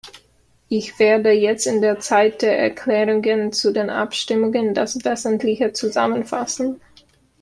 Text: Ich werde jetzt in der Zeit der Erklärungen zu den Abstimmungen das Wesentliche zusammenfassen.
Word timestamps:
Ich 0.67 0.97
werde 0.97 1.29
jetzt 1.31 1.67
in 1.67 1.79
der 1.79 1.99
Zeit 1.99 2.41
der 2.41 2.57
Erklärungen 2.57 3.53
zu 3.53 3.71
den 3.71 3.91
Abstimmungen 3.91 4.73
das 4.73 5.05
Wesentliche 5.05 5.73
zusammenfassen. 5.73 6.81